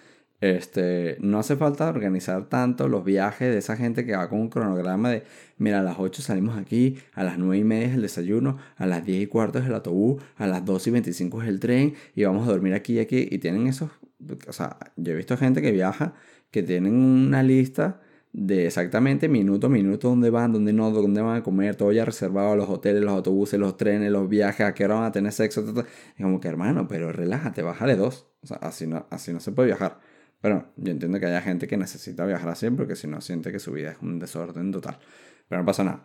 [0.42, 4.48] Este, no hace falta organizar tanto los viajes de esa gente que va con un
[4.48, 5.22] cronograma de,
[5.56, 8.86] mira, a las 8 salimos aquí, a las 9 y media es el desayuno, a
[8.86, 11.94] las 10 y cuarto es el autobús, a las 12 y 25 es el tren
[12.16, 13.28] y vamos a dormir aquí y aquí.
[13.30, 13.90] Y tienen esos,
[14.48, 16.14] o sea, yo he visto gente que viaja
[16.50, 18.00] que tienen una lista
[18.32, 22.04] de exactamente minuto a minuto dónde van, dónde no, dónde van a comer, todo ya
[22.04, 25.30] reservado, los hoteles, los autobuses, los trenes, los viajes, a qué hora van a tener
[25.30, 25.64] sexo,
[26.18, 28.26] Y como que hermano, pero relájate, bájale dos.
[28.42, 30.00] O sea, así no, así no se puede viajar.
[30.42, 33.60] Pero yo entiendo que haya gente que necesita viajar así porque si no siente que
[33.60, 34.98] su vida es un desorden total.
[35.48, 36.04] Pero no pasa nada.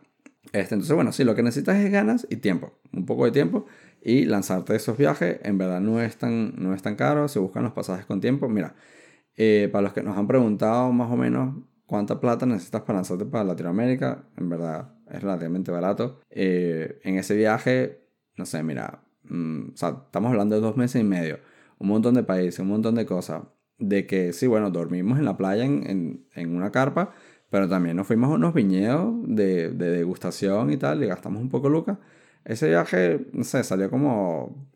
[0.53, 2.79] Este, entonces, bueno, sí, lo que necesitas es ganas y tiempo.
[2.93, 3.65] Un poco de tiempo
[4.01, 5.39] y lanzarte esos viajes.
[5.43, 7.27] En verdad no es tan, no es tan caro.
[7.27, 8.47] Se buscan los pasajes con tiempo.
[8.47, 8.75] Mira,
[9.35, 11.55] eh, para los que nos han preguntado más o menos
[11.87, 16.21] cuánta plata necesitas para lanzarte para Latinoamérica, en verdad es relativamente barato.
[16.29, 18.03] Eh, en ese viaje,
[18.35, 21.39] no sé, mira, mm, o sea, estamos hablando de dos meses y medio.
[21.79, 23.43] Un montón de países, un montón de cosas
[23.79, 27.13] de que sí, bueno, dormimos en la playa en, en, una carpa,
[27.49, 31.49] pero también nos fuimos a unos viñedos de, de degustación y tal, y gastamos un
[31.49, 31.97] poco lucas.
[32.45, 34.69] Ese viaje, no sé, salió como,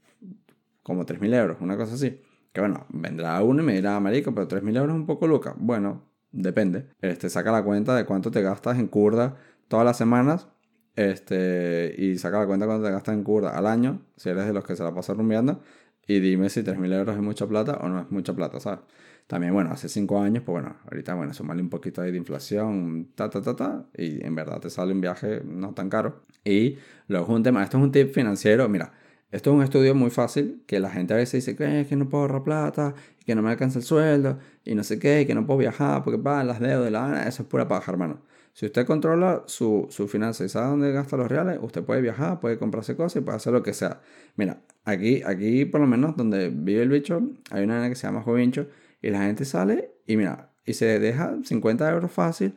[0.83, 2.21] como 3.000 euros, una cosa así.
[2.53, 5.55] Que bueno, vendrá uno y me dirá, marico, pero 3.000 euros es un poco lucas.
[5.57, 6.87] Bueno, depende.
[7.01, 9.37] Este, saca la cuenta de cuánto te gastas en curda
[9.67, 10.49] todas las semanas.
[10.95, 14.45] Este, y saca la cuenta de cuánto te gastas en curda al año, si eres
[14.45, 15.61] de los que se la pasa rumbeando
[16.07, 18.79] y dime si 3.000 euros es mucha plata o no es mucha plata, ¿sabes?
[19.27, 23.09] También, bueno, hace 5 años, pues bueno, ahorita, bueno, sumarle un poquito ahí de inflación,
[23.15, 26.25] ta, ta, ta, ta, y en verdad te sale un viaje no tan caro.
[26.43, 28.93] Y luego es un tema, esto es un tip financiero, mira,
[29.31, 32.09] esto es un estudio muy fácil, que la gente a veces dice que, que no
[32.09, 32.93] puedo ahorrar plata,
[33.25, 36.19] que no me alcanza el sueldo, y no sé qué, que no puedo viajar porque
[36.19, 38.21] va las deudas de la eso es pura paja, hermano.
[38.53, 42.41] Si usted controla su, su finanza y sabe dónde gasta los reales, usted puede viajar,
[42.41, 44.01] puede comprarse cosas y puede hacer lo que sea.
[44.35, 48.21] Mira, aquí, aquí por lo menos donde vive el bicho, hay una que se llama
[48.21, 48.67] Jovincho
[49.01, 52.55] y la gente sale y mira, y se deja 50 euros fácil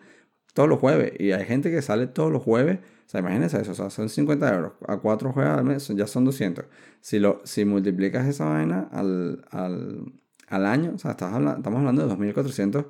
[0.54, 1.12] todos los jueves.
[1.18, 2.78] Y hay gente que sale todos los jueves.
[3.06, 4.72] O sea, imagínense eso, o sea, son 50 euros.
[4.86, 6.64] A cuatro jueves al mes ya son 200.
[7.00, 10.12] Si, lo, si multiplicas esa vaina al, al,
[10.48, 12.86] al año, o sea, estás hablando, estamos hablando de 2.400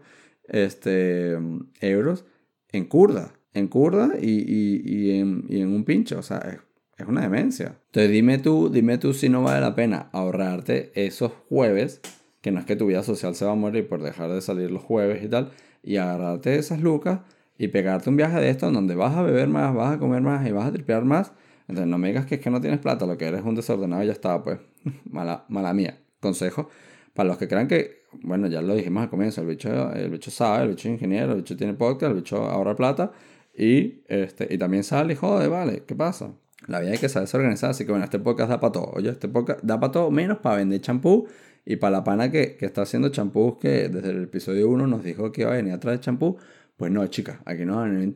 [0.48, 1.38] este,
[1.80, 2.24] euros
[2.70, 6.58] en curda, en curda y, y, y, en, y en, un pincho, o sea, es,
[6.96, 7.78] es, una demencia.
[7.86, 12.00] Entonces dime tú, dime tú si no vale la pena ahorrarte esos jueves,
[12.40, 14.70] que no es que tu vida social se va a morir por dejar de salir
[14.70, 15.50] los jueves y tal,
[15.82, 17.20] y agarrarte esas lucas
[17.58, 20.46] y pegarte un viaje de esto donde vas a beber más, vas a comer más
[20.46, 21.32] y vas a tripear más.
[21.68, 24.02] Entonces no me digas que es que no tienes plata, lo que eres un desordenado
[24.02, 24.58] y ya está, pues
[25.10, 25.98] mala, mala mía.
[26.20, 26.68] Consejo
[27.14, 30.30] para los que crean que, bueno, ya lo dijimos al comienzo, el bicho, el bicho
[30.30, 33.12] sabe, el bicho es ingeniero, el bicho tiene podcast, el bicho ahorra plata
[33.56, 36.34] y, este, y también sale y jode, vale, ¿qué pasa?
[36.66, 38.90] La vida hay que saberse organizar, así que bueno, este podcast da para todo.
[38.94, 41.26] Oye, este podcast da para todo, menos para vender champú
[41.64, 45.02] y para la pana que, que está haciendo champús que desde el episodio 1 nos
[45.02, 46.38] dijo que iba a venir a traer champú.
[46.76, 48.14] Pues no, chicas, aquí no van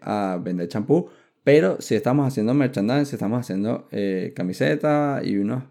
[0.00, 1.10] a vender champú,
[1.44, 5.64] pero si estamos haciendo merchandising, si estamos haciendo eh, camisetas y unos,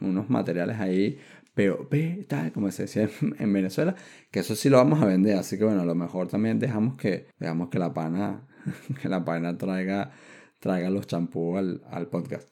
[0.00, 1.18] unos materiales ahí
[1.54, 3.94] POP, tal, como se decía en Venezuela,
[4.30, 5.36] que eso sí lo vamos a vender.
[5.36, 8.46] Así que bueno, a lo mejor también dejamos que, dejamos que la pana,
[9.02, 10.12] que la pana traiga,
[10.60, 12.48] traiga los champús al, al podcast.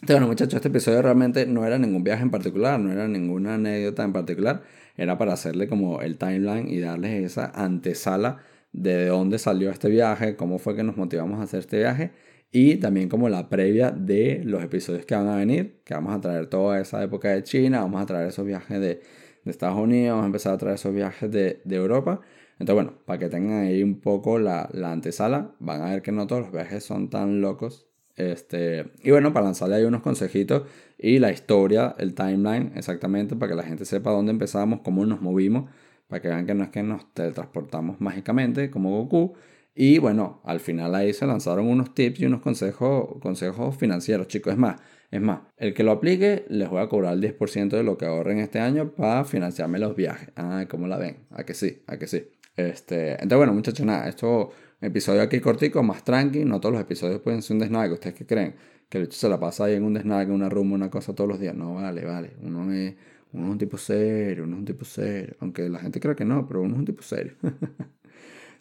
[0.00, 3.54] Entonces, bueno, muchachos, este episodio realmente no era ningún viaje en particular, no era ninguna
[3.54, 4.62] anécdota en particular,
[4.96, 8.38] era para hacerle como el timeline y darles esa antesala
[8.72, 12.12] de dónde salió este viaje, cómo fue que nos motivamos a hacer este viaje
[12.50, 16.20] y también como la previa de los episodios que van a venir, que vamos a
[16.20, 19.00] traer toda esa época de China, vamos a traer esos viajes de,
[19.44, 22.20] de Estados Unidos, vamos a empezar a traer esos viajes de, de, Europa.
[22.58, 26.12] Entonces, bueno, para que tengan ahí un poco la, la, antesala, van a ver que
[26.12, 27.86] no todos los viajes son tan locos.
[28.16, 30.64] Este, y bueno, para lanzarle ahí unos consejitos
[30.98, 35.20] y la historia, el timeline, exactamente, para que la gente sepa dónde empezamos, cómo nos
[35.20, 35.70] movimos,
[36.08, 39.34] para que vean que no es que nos teletransportamos mágicamente como Goku,
[39.80, 44.54] y bueno, al final ahí se lanzaron unos tips y unos consejos, consejos financieros, chicos.
[44.54, 44.80] Es más,
[45.12, 48.04] es más, el que lo aplique les voy a cobrar el 10% de lo que
[48.04, 50.30] ahorren este año para financiarme los viajes.
[50.34, 51.18] Ah, ¿cómo la ven?
[51.30, 51.84] ¿A que sí?
[51.86, 52.26] ¿A que sí?
[52.58, 56.44] Este, entonces, bueno, muchachos, nada, esto episodio aquí cortico, más tranqui.
[56.44, 57.92] No todos los episodios pueden ser un desnague.
[57.92, 58.56] ¿Ustedes qué creen?
[58.88, 61.28] Que el hecho se la pasa ahí en un desnague, una rumba, una cosa todos
[61.28, 61.54] los días.
[61.54, 62.32] No, vale, vale.
[62.42, 62.96] Uno es,
[63.32, 65.36] uno es un tipo serio, uno es un tipo serio.
[65.38, 67.34] Aunque la gente cree que no, pero uno es un tipo serio.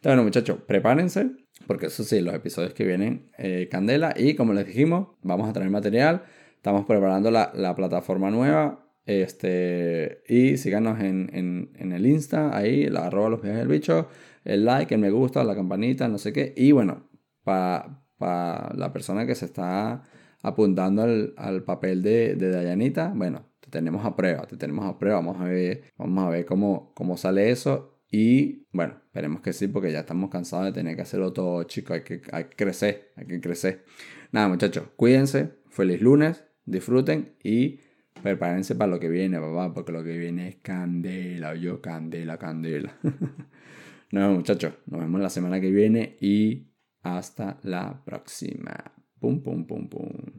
[0.03, 1.31] Bueno, muchachos, prepárense,
[1.65, 4.13] porque eso sí, los episodios que vienen, eh, Candela.
[4.15, 6.23] Y como les dijimos, vamos a traer material.
[6.55, 8.86] Estamos preparando la, la plataforma nueva.
[9.07, 14.09] Este, y síganos en, en, en, el Insta, ahí, la arroba los viajes del bicho,
[14.43, 16.53] el like, el me gusta, la campanita, no sé qué.
[16.57, 17.09] Y bueno,
[17.43, 20.03] para pa la persona que se está
[20.41, 24.99] apuntando al, al papel de, de Dayanita, bueno, te tenemos a prueba, te tenemos a
[24.99, 25.19] prueba.
[25.19, 28.01] Vamos a ver, vamos a ver cómo, cómo sale eso.
[28.11, 31.95] Y bueno, esperemos que sí, porque ya estamos cansados de tener que hacerlo todo, chicos.
[31.95, 33.85] Hay que, hay que crecer, hay que crecer.
[34.33, 35.53] Nada, muchachos, cuídense.
[35.69, 37.79] Feliz lunes, disfruten y
[38.21, 42.93] prepárense para lo que viene, papá, porque lo que viene es candela, yo candela, candela.
[44.11, 46.67] no, muchachos, nos vemos la semana que viene y
[47.01, 48.75] hasta la próxima.
[49.19, 50.09] Pum, pum, pum, pum.